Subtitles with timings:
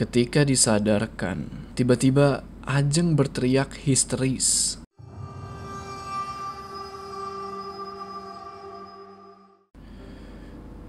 [0.00, 1.44] Ketika disadarkan,
[1.76, 4.80] tiba-tiba Ajeng berteriak histeris.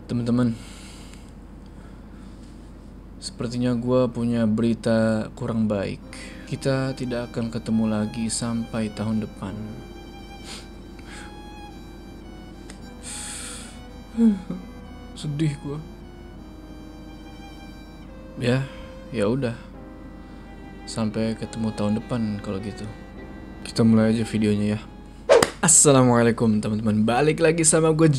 [0.08, 0.56] Teman-teman,
[3.20, 6.00] sepertinya gue punya berita kurang baik.
[6.48, 9.52] Kita tidak akan ketemu lagi sampai tahun depan.
[15.20, 15.80] Sedih gue.
[18.40, 18.64] Ya,
[19.12, 19.56] ya udah.
[20.88, 22.88] Sampai ketemu tahun depan kalau gitu.
[23.62, 24.80] Kita mulai aja videonya ya.
[25.62, 27.06] Assalamualaikum teman-teman.
[27.06, 28.10] Balik lagi sama gue.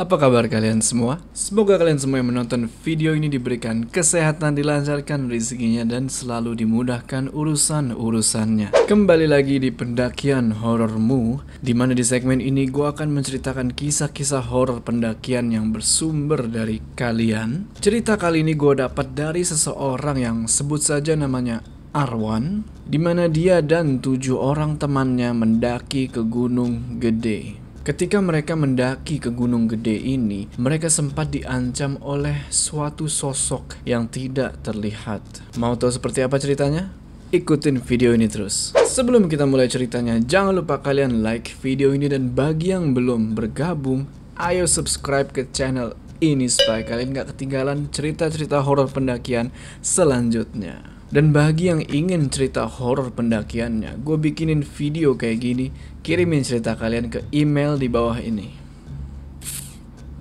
[0.00, 1.20] Apa kabar kalian semua?
[1.36, 8.72] Semoga kalian semua yang menonton video ini diberikan kesehatan, dilancarkan rezekinya dan selalu dimudahkan urusan-urusannya.
[8.88, 14.80] Kembali lagi di pendakian horormu, di mana di segmen ini gue akan menceritakan kisah-kisah horor
[14.80, 17.68] pendakian yang bersumber dari kalian.
[17.76, 21.60] Cerita kali ini gue dapat dari seseorang yang sebut saja namanya
[21.92, 27.59] Arwan, di mana dia dan tujuh orang temannya mendaki ke Gunung Gede.
[27.80, 34.60] Ketika mereka mendaki ke Gunung Gede ini, mereka sempat diancam oleh suatu sosok yang tidak
[34.60, 35.24] terlihat.
[35.56, 36.92] Mau tahu seperti apa ceritanya?
[37.32, 38.76] Ikutin video ini terus.
[38.84, 44.04] Sebelum kita mulai ceritanya, jangan lupa kalian like video ini dan bagi yang belum bergabung,
[44.36, 50.84] ayo subscribe ke channel ini supaya kalian gak ketinggalan cerita-cerita horor pendakian selanjutnya.
[51.10, 57.12] Dan bagi yang ingin cerita horor pendakiannya, gue bikinin video kayak gini, kirimin cerita kalian
[57.12, 58.54] ke email di bawah ini.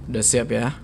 [0.09, 0.75] Udah siap ya?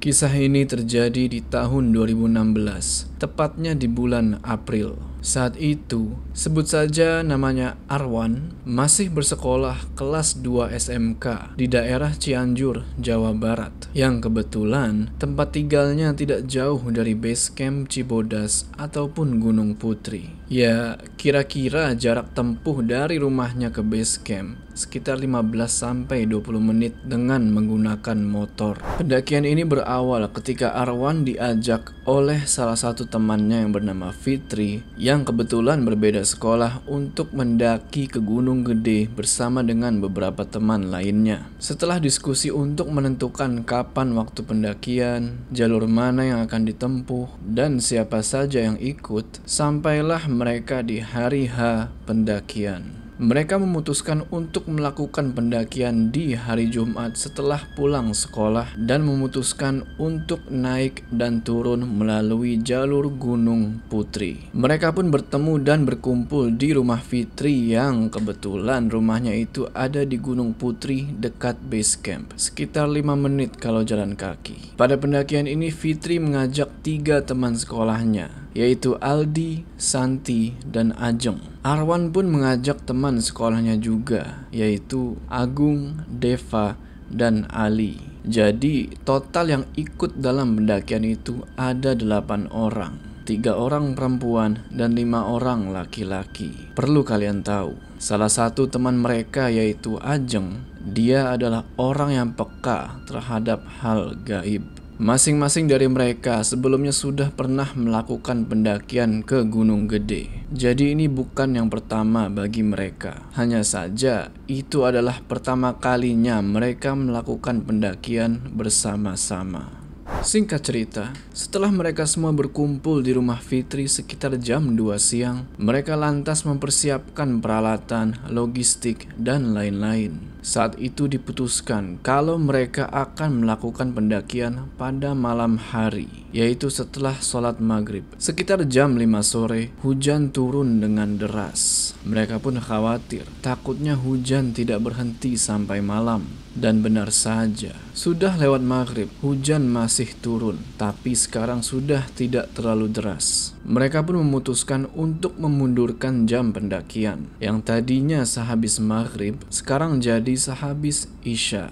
[0.00, 4.96] Kisah ini terjadi di tahun 2016, tepatnya di bulan April.
[5.20, 13.36] Saat itu, sebut saja namanya Arwan, masih bersekolah kelas 2 SMK di daerah Cianjur, Jawa
[13.36, 13.92] Barat.
[13.92, 20.40] Yang kebetulan tempat tinggalnya tidak jauh dari base camp Cibodas ataupun Gunung Putri.
[20.48, 28.80] Ya, kira-kira jarak tempuh dari rumahnya ke base camp sekitar 15-20 menit dengan menggunakan motor.
[28.96, 35.82] Pendakian ini berawal ketika Arwan diajak oleh salah satu temannya yang bernama Fitri yang kebetulan
[35.82, 41.50] berbeda sekolah untuk mendaki ke Gunung Gede bersama dengan beberapa teman lainnya.
[41.58, 48.62] Setelah diskusi untuk menentukan kapan waktu pendakian, jalur mana yang akan ditempuh, dan siapa saja
[48.62, 52.99] yang ikut, sampailah mereka di hari H pendakian.
[53.20, 61.04] Mereka memutuskan untuk melakukan pendakian di hari Jumat setelah pulang sekolah dan memutuskan untuk naik
[61.12, 64.48] dan turun melalui jalur Gunung Putri.
[64.56, 70.56] Mereka pun bertemu dan berkumpul di rumah Fitri yang kebetulan rumahnya itu ada di Gunung
[70.56, 74.80] Putri dekat base camp, sekitar 5 menit kalau jalan kaki.
[74.80, 81.49] Pada pendakian ini Fitri mengajak tiga teman sekolahnya, yaitu Aldi, Santi, dan Ajeng.
[81.60, 86.80] Arwan pun mengajak teman sekolahnya juga, yaitu Agung, Deva,
[87.12, 88.00] dan Ali.
[88.24, 92.96] Jadi total yang ikut dalam pendakian itu ada delapan orang.
[93.28, 96.72] Tiga orang perempuan dan lima orang laki-laki.
[96.72, 103.68] Perlu kalian tahu, salah satu teman mereka yaitu Ajeng, dia adalah orang yang peka terhadap
[103.84, 104.79] hal gaib.
[105.00, 110.28] Masing-masing dari mereka sebelumnya sudah pernah melakukan pendakian ke Gunung Gede.
[110.52, 113.24] Jadi ini bukan yang pertama bagi mereka.
[113.32, 119.79] Hanya saja itu adalah pertama kalinya mereka melakukan pendakian bersama-sama.
[120.20, 126.44] Singkat cerita, setelah mereka semua berkumpul di rumah Fitri sekitar jam 2 siang, mereka lantas
[126.44, 130.20] mempersiapkan peralatan, logistik, dan lain-lain.
[130.44, 138.04] Saat itu diputuskan kalau mereka akan melakukan pendakian pada malam hari, yaitu setelah sholat maghrib.
[138.20, 141.92] Sekitar jam 5 sore, hujan turun dengan deras.
[142.04, 146.39] Mereka pun khawatir, takutnya hujan tidak berhenti sampai malam.
[146.50, 153.54] Dan benar saja, sudah lewat maghrib, hujan masih turun, tapi sekarang sudah tidak terlalu deras.
[153.62, 161.70] Mereka pun memutuskan untuk memundurkan jam pendakian, yang tadinya sehabis maghrib, sekarang jadi sehabis isya.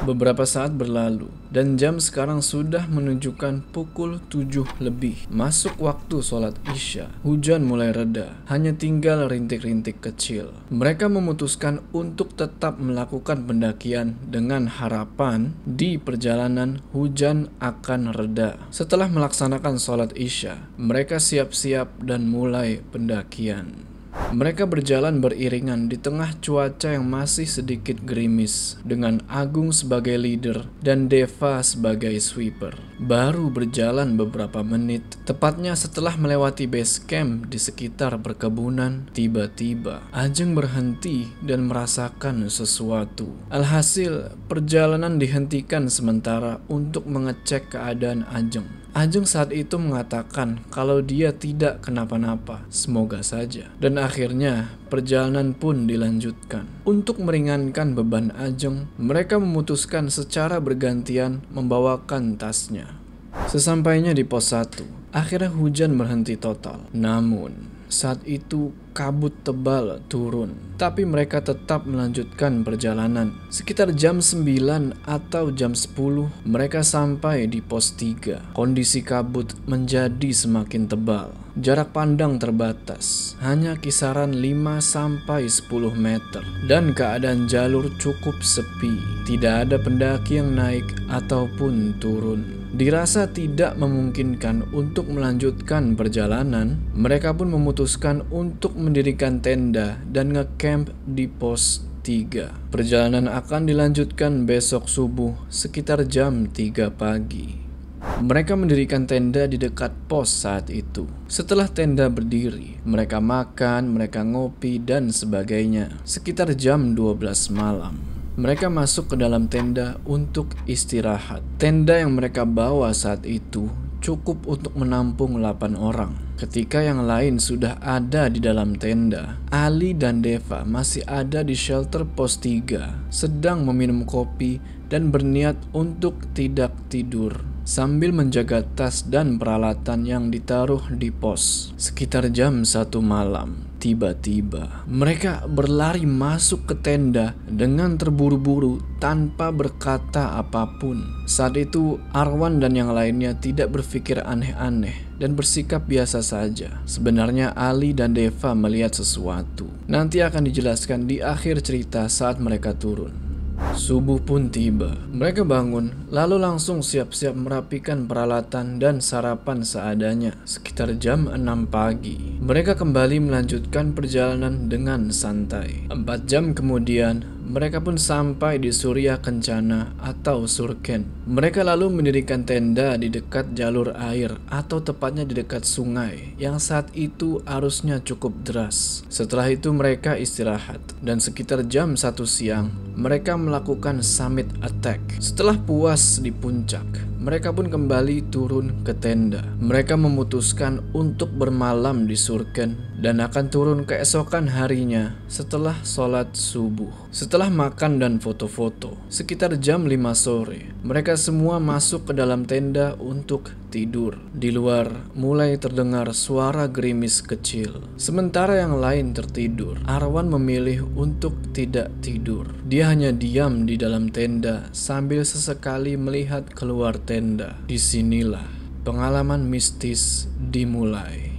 [0.00, 5.28] Beberapa saat berlalu dan jam sekarang sudah menunjukkan pukul 7 lebih.
[5.28, 7.12] Masuk waktu sholat isya.
[7.26, 10.54] Hujan mulai reda, hanya tinggal rintik-rintik kecil.
[10.72, 18.56] Mereka memutuskan untuk tetap melakukan pendakian dengan harapan di perjalanan hujan akan reda.
[18.72, 23.89] Setelah melaksanakan sholat isya, mereka siap-siap dan mulai pendakian.
[24.30, 31.10] Mereka berjalan beriringan di tengah cuaca yang masih sedikit gerimis, dengan Agung sebagai leader dan
[31.10, 32.78] Deva sebagai sweeper.
[33.02, 41.26] Baru berjalan beberapa menit, tepatnya setelah melewati base camp di sekitar perkebunan, tiba-tiba Ajeng berhenti
[41.42, 43.34] dan merasakan sesuatu.
[43.50, 48.79] Alhasil, perjalanan dihentikan sementara untuk mengecek keadaan Ajeng.
[48.90, 53.70] Ajeng saat itu mengatakan kalau dia tidak kenapa-napa, semoga saja.
[53.78, 56.66] Dan akhirnya perjalanan pun dilanjutkan.
[56.82, 62.98] Untuk meringankan beban Ajeng, mereka memutuskan secara bergantian membawakan tasnya.
[63.46, 66.90] Sesampainya di pos 1, akhirnya hujan berhenti total.
[66.90, 73.34] Namun, saat itu kabut tebal turun, tapi mereka tetap melanjutkan perjalanan.
[73.50, 78.54] Sekitar jam 9 atau jam 10, mereka sampai di pos 3.
[78.54, 81.39] Kondisi kabut menjadi semakin tebal.
[81.58, 88.94] Jarak pandang terbatas, hanya kisaran 5 sampai 10 meter dan keadaan jalur cukup sepi.
[89.26, 92.70] Tidak ada pendaki yang naik ataupun turun.
[92.70, 101.26] Dirasa tidak memungkinkan untuk melanjutkan perjalanan, mereka pun memutuskan untuk mendirikan tenda dan ngecamp di
[101.26, 102.70] pos 3.
[102.70, 107.59] Perjalanan akan dilanjutkan besok subuh sekitar jam 3 pagi.
[108.00, 111.08] Mereka mendirikan tenda di dekat pos saat itu.
[111.24, 116.00] Setelah tenda berdiri, mereka makan, mereka ngopi, dan sebagainya.
[116.04, 117.96] Sekitar jam 12 malam,
[118.40, 121.40] mereka masuk ke dalam tenda untuk istirahat.
[121.60, 123.68] Tenda yang mereka bawa saat itu
[124.00, 126.16] cukup untuk menampung 8 orang.
[126.40, 132.08] Ketika yang lain sudah ada di dalam tenda, Ali dan Deva masih ada di shelter
[132.08, 134.56] pos 3, sedang meminum kopi
[134.88, 141.70] dan berniat untuk tidak tidur sambil menjaga tas dan peralatan yang ditaruh di pos.
[141.78, 150.68] Sekitar jam satu malam, tiba-tiba mereka berlari masuk ke tenda dengan terburu-buru tanpa berkata apa
[150.80, 151.24] pun.
[151.24, 156.80] Saat itu, Arwan dan yang lainnya tidak berpikir aneh-aneh dan bersikap biasa saja.
[156.88, 159.68] Sebenarnya Ali dan Deva melihat sesuatu.
[159.86, 163.29] Nanti akan dijelaskan di akhir cerita saat mereka turun.
[163.76, 164.98] Subuh pun tiba.
[165.08, 170.36] Mereka bangun, lalu langsung siap-siap merapikan peralatan dan sarapan seadanya.
[170.44, 175.86] Sekitar jam 6 pagi, mereka kembali melanjutkan perjalanan dengan santai.
[175.88, 181.26] Empat jam kemudian, mereka pun sampai di Surya Kencana atau Surken.
[181.26, 186.94] Mereka lalu mendirikan tenda di dekat jalur air atau tepatnya di dekat sungai yang saat
[186.94, 189.02] itu arusnya cukup deras.
[189.10, 195.02] Setelah itu mereka istirahat dan sekitar jam 1 siang mereka melakukan summit attack.
[195.18, 199.44] Setelah puas di puncak, mereka pun kembali turun ke tenda.
[199.60, 206.88] Mereka memutuskan untuk bermalam di Surken dan akan turun keesokan harinya setelah sholat subuh.
[207.12, 213.52] Setelah makan dan foto-foto, sekitar jam 5 sore, mereka semua masuk ke dalam tenda untuk
[213.70, 214.18] tidur.
[214.34, 217.86] Di luar mulai terdengar suara gerimis kecil.
[217.94, 222.50] Sementara yang lain tertidur, Arwan memilih untuk tidak tidur.
[222.66, 227.54] Dia hanya diam di dalam tenda sambil sesekali melihat keluar tenda.
[227.70, 228.44] Di sinilah
[228.82, 231.29] pengalaman mistis dimulai.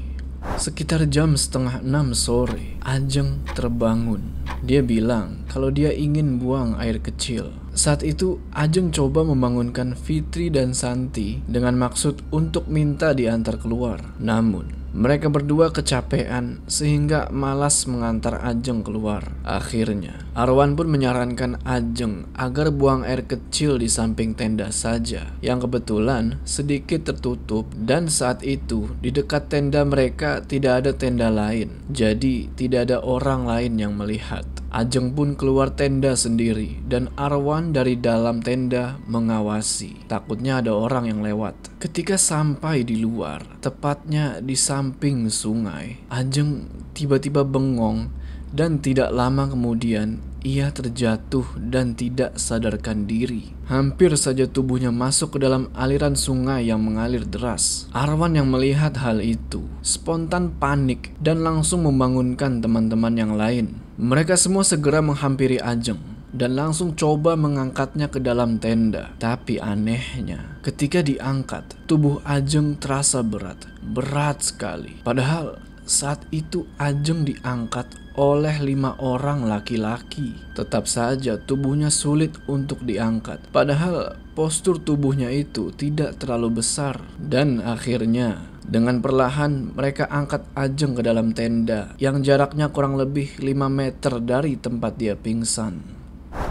[0.42, 4.34] Sekitar jam setengah enam sore, Ajeng terbangun.
[4.66, 7.54] Dia bilang kalau dia ingin buang air kecil.
[7.78, 14.02] Saat itu, Ajeng coba membangunkan Fitri dan Santi dengan maksud untuk minta diantar keluar.
[14.18, 19.32] Namun, mereka berdua kecapean sehingga malas mengantar Ajeng keluar.
[19.48, 26.44] Akhirnya, Arwan pun menyarankan Ajeng agar buang air kecil di samping tenda saja, yang kebetulan
[26.44, 31.72] sedikit tertutup dan saat itu di dekat tenda mereka tidak ada tenda lain.
[31.88, 34.44] Jadi, tidak ada orang lain yang melihat.
[34.72, 40.08] Ajeng pun keluar tenda sendiri dan Arwan dari dalam tenda mengawasi.
[40.08, 41.76] Takutnya ada orang yang lewat.
[41.76, 48.08] Ketika sampai di luar, tepatnya di samping sungai, Ajeng tiba-tiba bengong
[48.56, 53.54] dan tidak lama kemudian ia terjatuh dan tidak sadarkan diri.
[53.70, 57.88] Hampir saja tubuhnya masuk ke dalam aliran sungai yang mengalir deras.
[57.94, 63.78] Arwan yang melihat hal itu spontan panik dan langsung membangunkan teman-teman yang lain.
[64.02, 66.02] Mereka semua segera menghampiri Ajeng
[66.34, 69.14] dan langsung coba mengangkatnya ke dalam tenda.
[69.22, 74.98] Tapi anehnya, ketika diangkat, tubuh Ajeng terasa berat, berat sekali.
[75.06, 80.34] Padahal saat itu Ajeng diangkat oleh lima orang laki-laki.
[80.58, 83.54] Tetap saja tubuhnya sulit untuk diangkat.
[83.54, 87.00] Padahal postur tubuhnya itu tidak terlalu besar.
[87.22, 93.68] Dan akhirnya dengan perlahan mereka angkat Ajeng ke dalam tenda yang jaraknya kurang lebih 5
[93.68, 96.02] meter dari tempat dia pingsan.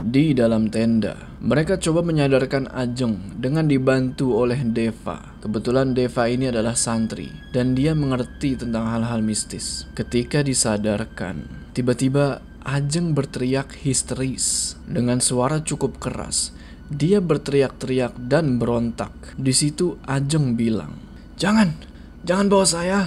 [0.01, 5.37] Di dalam tenda, mereka coba menyadarkan Ajeng dengan dibantu oleh Deva.
[5.41, 9.89] Kebetulan Deva ini adalah santri dan dia mengerti tentang hal-hal mistis.
[9.97, 16.53] Ketika disadarkan, tiba-tiba Ajeng berteriak histeris dengan suara cukup keras.
[16.93, 19.13] Dia berteriak-teriak dan berontak.
[19.41, 21.01] Di situ Ajeng bilang,
[21.41, 21.90] "Jangan,
[22.31, 23.01] Jangan bawa saya.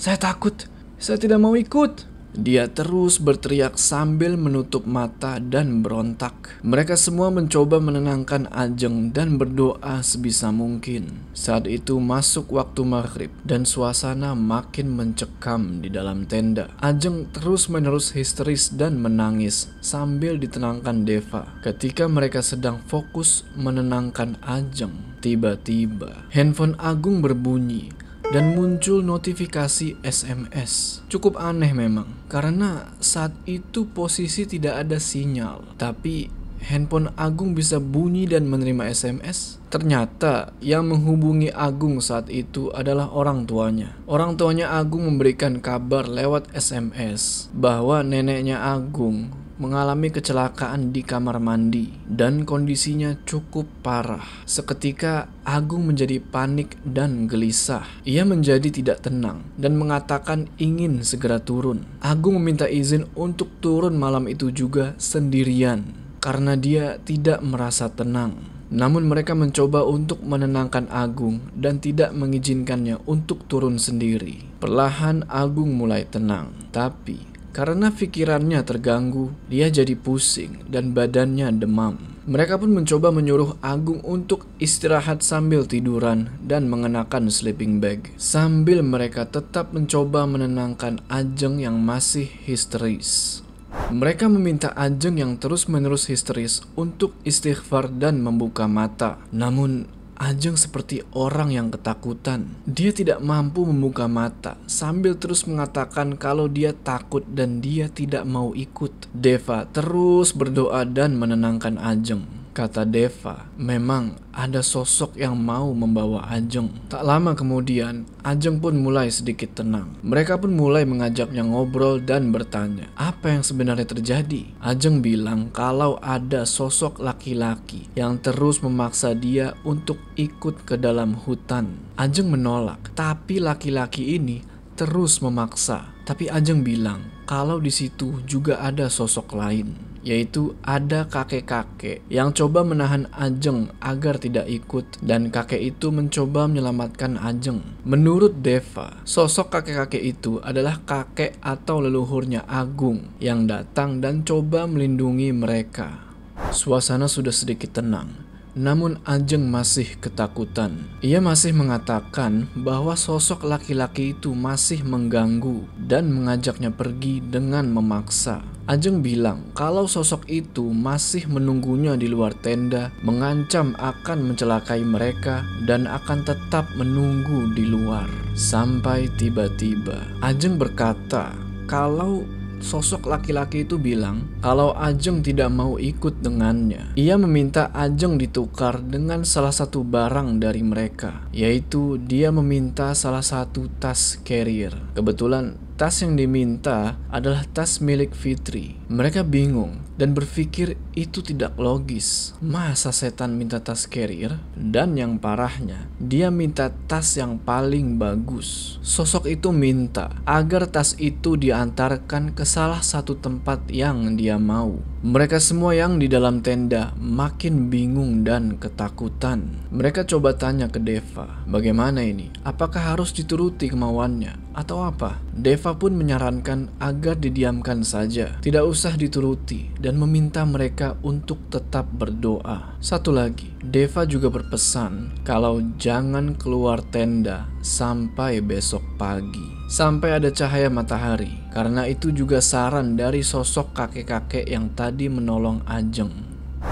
[0.00, 0.64] Saya takut.
[0.96, 2.08] Saya tidak mau ikut.
[2.32, 6.56] Dia terus berteriak sambil menutup mata dan berontak.
[6.64, 11.20] Mereka semua mencoba menenangkan Ajeng dan berdoa sebisa mungkin.
[11.36, 16.72] Saat itu masuk waktu maghrib dan suasana makin mencekam di dalam tenda.
[16.80, 21.60] Ajeng terus-menerus histeris dan menangis sambil ditenangkan Deva.
[21.60, 28.00] Ketika mereka sedang fokus menenangkan Ajeng, tiba-tiba handphone Agung berbunyi
[28.32, 31.04] dan muncul notifikasi SMS.
[31.12, 36.32] Cukup aneh memang, karena saat itu posisi tidak ada sinyal, tapi
[36.64, 39.60] handphone Agung bisa bunyi dan menerima SMS.
[39.68, 43.92] Ternyata yang menghubungi Agung saat itu adalah orang tuanya.
[44.08, 51.94] Orang tuanya Agung memberikan kabar lewat SMS bahwa neneknya Agung mengalami kecelakaan di kamar mandi
[52.02, 54.42] dan kondisinya cukup parah.
[54.42, 57.86] Seketika Agung menjadi panik dan gelisah.
[58.02, 61.86] Ia menjadi tidak tenang dan mengatakan ingin segera turun.
[62.02, 65.86] Agung meminta izin untuk turun malam itu juga sendirian
[66.18, 68.50] karena dia tidak merasa tenang.
[68.72, 74.40] Namun mereka mencoba untuk menenangkan Agung dan tidak mengizinkannya untuk turun sendiri.
[74.58, 82.12] Perlahan Agung mulai tenang, tapi karena pikirannya terganggu, dia jadi pusing dan badannya demam.
[82.22, 88.14] Mereka pun mencoba menyuruh Agung untuk istirahat sambil tiduran dan mengenakan sleeping bag.
[88.14, 93.42] Sambil mereka tetap mencoba menenangkan Ajeng yang masih histeris.
[93.90, 99.18] Mereka meminta Ajeng yang terus-menerus histeris untuk istighfar dan membuka mata.
[99.34, 99.90] Namun
[100.22, 102.54] Ajeng seperti orang yang ketakutan.
[102.62, 108.54] Dia tidak mampu membuka mata sambil terus mengatakan kalau dia takut dan dia tidak mau
[108.54, 109.10] ikut.
[109.10, 112.41] Deva terus berdoa dan menenangkan Ajeng.
[112.52, 116.68] Kata Deva, memang ada sosok yang mau membawa Ajeng.
[116.92, 119.96] Tak lama kemudian, Ajeng pun mulai sedikit tenang.
[120.04, 124.52] Mereka pun mulai mengajaknya ngobrol dan bertanya, apa yang sebenarnya terjadi?
[124.60, 131.72] Ajeng bilang kalau ada sosok laki-laki yang terus memaksa dia untuk ikut ke dalam hutan.
[131.96, 134.44] Ajeng menolak, tapi laki-laki ini
[134.76, 135.88] terus memaksa.
[136.04, 142.66] Tapi Ajeng bilang kalau di situ juga ada sosok lain yaitu ada kakek-kakek yang coba
[142.66, 147.62] menahan Ajeng agar tidak ikut dan kakek itu mencoba menyelamatkan Ajeng.
[147.86, 155.30] Menurut Deva, sosok kakek-kakek itu adalah kakek atau leluhurnya Agung yang datang dan coba melindungi
[155.30, 156.10] mereka.
[156.50, 160.84] Suasana sudah sedikit tenang namun Ajeng masih ketakutan.
[161.00, 168.44] Ia masih mengatakan bahwa sosok laki-laki itu masih mengganggu dan mengajaknya pergi dengan memaksa.
[168.70, 175.90] Ajeng bilang kalau sosok itu masih menunggunya di luar tenda, mengancam akan mencelakai mereka dan
[175.90, 178.06] akan tetap menunggu di luar.
[178.38, 181.34] Sampai tiba-tiba Ajeng berkata
[181.66, 182.22] kalau
[182.62, 186.94] sosok laki-laki itu bilang kalau Ajeng tidak mau ikut dengannya.
[186.94, 193.66] Ia meminta Ajeng ditukar dengan salah satu barang dari mereka, yaitu dia meminta salah satu
[193.82, 194.72] tas carrier.
[194.94, 198.81] Kebetulan tas yang diminta adalah tas milik Fitri.
[198.92, 202.36] Mereka bingung dan berpikir itu tidak logis.
[202.44, 204.36] Masa setan minta tas carrier?
[204.52, 208.76] Dan yang parahnya, dia minta tas yang paling bagus.
[208.84, 214.76] Sosok itu minta agar tas itu diantarkan ke salah satu tempat yang dia mau.
[215.02, 219.66] Mereka semua yang di dalam tenda makin bingung dan ketakutan.
[219.72, 222.30] Mereka coba tanya ke Deva, bagaimana ini?
[222.46, 224.54] Apakah harus dituruti kemauannya?
[224.54, 225.18] Atau apa?
[225.32, 232.74] Deva pun menyarankan agar didiamkan saja, tidak usah dituruti, dan meminta mereka untuk tetap berdoa.
[232.82, 240.68] Satu lagi, Deva juga berpesan kalau jangan keluar tenda sampai besok pagi sampai ada cahaya
[240.68, 246.12] matahari, karena itu juga saran dari sosok kakek-kakek yang tadi menolong Ajeng.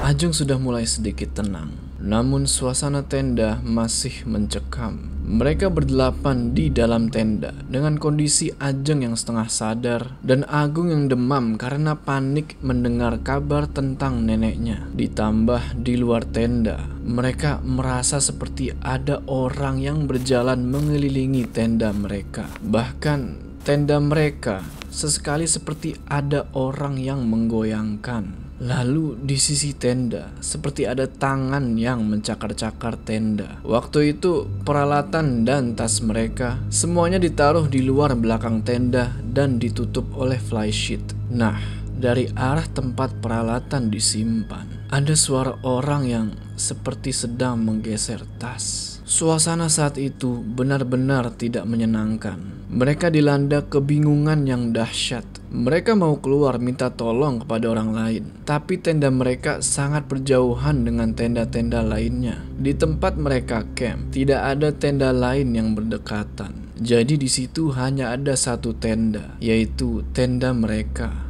[0.05, 1.90] Ajeng sudah mulai sedikit tenang.
[2.01, 5.13] Namun suasana tenda masih mencekam.
[5.21, 11.55] Mereka berdelapan di dalam tenda dengan kondisi Ajeng yang setengah sadar dan Agung yang demam
[11.55, 14.91] karena panik mendengar kabar tentang neneknya.
[14.91, 22.51] Ditambah di luar tenda, mereka merasa seperti ada orang yang berjalan mengelilingi tenda mereka.
[22.59, 23.21] Bahkan
[23.63, 28.50] tenda mereka sesekali seperti ada orang yang menggoyangkan.
[28.61, 33.57] Lalu di sisi tenda, seperti ada tangan yang mencakar-cakar tenda.
[33.65, 40.37] Waktu itu, peralatan dan tas mereka semuanya ditaruh di luar belakang tenda dan ditutup oleh
[40.37, 41.01] flysheet.
[41.33, 41.57] Nah,
[41.97, 46.27] dari arah tempat peralatan disimpan, ada suara orang yang
[46.61, 49.01] seperti sedang menggeser tas.
[49.09, 52.37] Suasana saat itu benar-benar tidak menyenangkan.
[52.71, 55.27] Mereka dilanda kebingungan yang dahsyat.
[55.51, 61.83] Mereka mau keluar minta tolong kepada orang lain, tapi tenda mereka sangat berjauhan dengan tenda-tenda
[61.83, 62.39] lainnya.
[62.55, 66.71] Di tempat mereka camp, tidak ada tenda lain yang berdekatan.
[66.79, 71.30] Jadi di situ hanya ada satu tenda, yaitu tenda mereka.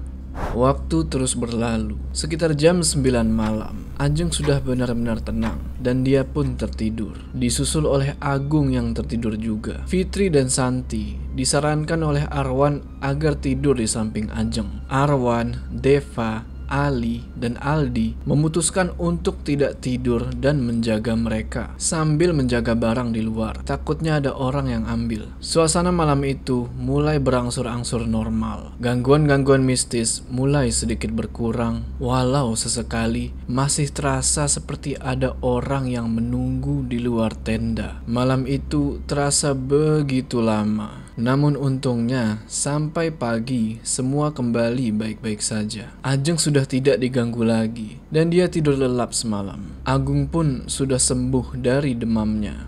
[0.50, 1.94] Waktu terus berlalu.
[2.10, 7.14] Sekitar jam 9 malam, Ajeng sudah benar-benar tenang dan dia pun tertidur.
[7.36, 9.84] Disusul oleh Agung yang tertidur juga.
[9.86, 14.84] Fitri dan Santi disarankan oleh Arwan agar tidur di samping Ajeng.
[14.88, 23.10] Arwan, Deva, Ali, dan Aldi memutuskan untuk tidak tidur dan menjaga mereka sambil menjaga barang
[23.10, 23.58] di luar.
[23.66, 25.26] Takutnya ada orang yang ambil.
[25.42, 28.78] Suasana malam itu mulai berangsur-angsur normal.
[28.78, 37.02] Gangguan-gangguan mistis mulai sedikit berkurang, walau sesekali masih terasa seperti ada orang yang menunggu di
[37.02, 37.98] luar tenda.
[38.06, 41.09] Malam itu terasa begitu lama.
[41.20, 45.92] Namun untungnya, sampai pagi semua kembali baik-baik saja.
[46.00, 49.60] Ajeng sudah tidak diganggu lagi, dan dia tidur lelap semalam.
[49.84, 52.64] Agung pun sudah sembuh dari demamnya.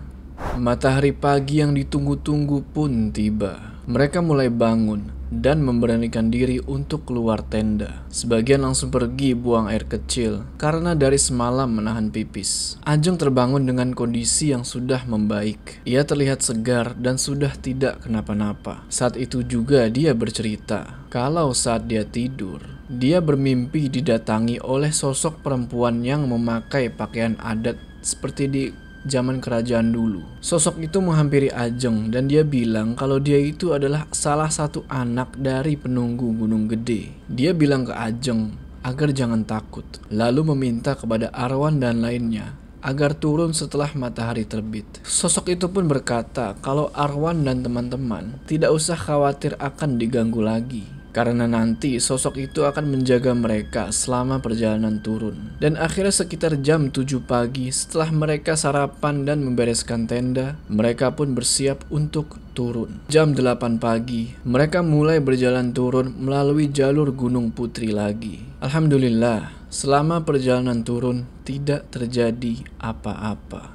[0.61, 3.81] Matahari pagi yang ditunggu-tunggu pun tiba.
[3.89, 8.05] Mereka mulai bangun dan memberanikan diri untuk keluar tenda.
[8.13, 12.77] Sebagian langsung pergi buang air kecil karena dari semalam menahan pipis.
[12.85, 15.81] Ajeng terbangun dengan kondisi yang sudah membaik.
[15.89, 18.85] Ia terlihat segar dan sudah tidak kenapa-napa.
[18.93, 22.57] Saat itu juga dia bercerita kalau saat dia tidur,
[22.89, 28.63] dia bermimpi didatangi oleh sosok perempuan yang memakai pakaian adat seperti di
[29.07, 30.23] zaman kerajaan dulu.
[30.39, 35.75] Sosok itu menghampiri Ajeng dan dia bilang kalau dia itu adalah salah satu anak dari
[35.75, 37.13] penunggu Gunung Gede.
[37.27, 43.55] Dia bilang ke Ajeng agar jangan takut, lalu meminta kepada Arwan dan lainnya agar turun
[43.55, 44.83] setelah matahari terbit.
[45.07, 51.45] Sosok itu pun berkata kalau Arwan dan teman-teman tidak usah khawatir akan diganggu lagi karena
[51.45, 55.53] nanti sosok itu akan menjaga mereka selama perjalanan turun.
[55.61, 61.85] Dan akhirnya sekitar jam 7 pagi setelah mereka sarapan dan membereskan tenda, mereka pun bersiap
[61.93, 63.05] untuk turun.
[63.13, 68.41] Jam 8 pagi, mereka mulai berjalan turun melalui jalur Gunung Putri lagi.
[68.59, 73.69] Alhamdulillah, selama perjalanan turun tidak terjadi apa-apa.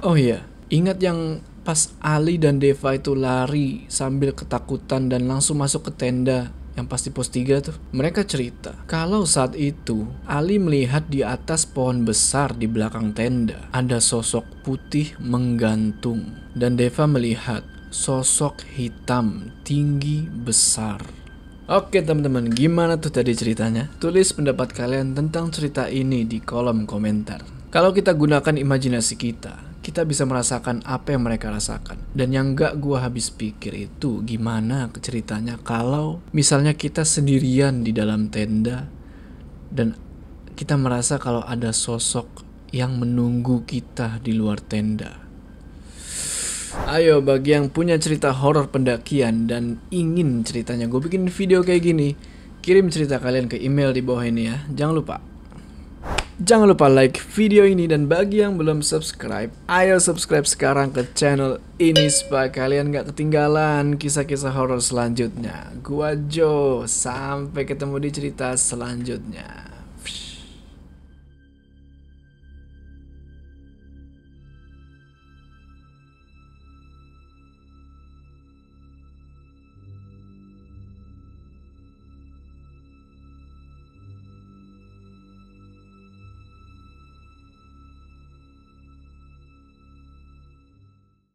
[0.00, 5.92] Oh iya, ingat yang pas Ali dan Deva itu lari sambil ketakutan dan langsung masuk
[5.92, 6.48] ke tenda
[6.80, 7.76] yang pasti pos 3 tuh.
[7.92, 14.00] Mereka cerita kalau saat itu Ali melihat di atas pohon besar di belakang tenda ada
[14.00, 16.24] sosok putih menggantung
[16.56, 17.60] dan Deva melihat
[17.92, 21.04] sosok hitam tinggi besar.
[21.70, 23.86] Oke teman-teman, gimana tuh tadi ceritanya?
[24.02, 27.46] Tulis pendapat kalian tentang cerita ini di kolom komentar.
[27.70, 32.04] Kalau kita gunakan imajinasi kita, kita bisa merasakan apa yang mereka rasakan.
[32.12, 38.28] Dan yang gak gua habis pikir itu gimana ceritanya kalau misalnya kita sendirian di dalam
[38.28, 38.88] tenda
[39.72, 39.96] dan
[40.52, 45.16] kita merasa kalau ada sosok yang menunggu kita di luar tenda.
[46.86, 52.14] Ayo bagi yang punya cerita horor pendakian dan ingin ceritanya gue bikin video kayak gini,
[52.62, 54.62] kirim cerita kalian ke email di bawah ini ya.
[54.70, 55.29] Jangan lupa
[56.40, 61.60] Jangan lupa like video ini dan bagi yang belum subscribe, ayo subscribe sekarang ke channel
[61.76, 65.68] ini supaya kalian gak ketinggalan kisah-kisah horor selanjutnya.
[65.84, 69.69] Gua Jo, sampai ketemu di cerita selanjutnya.